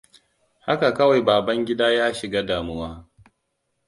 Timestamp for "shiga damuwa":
2.13-3.05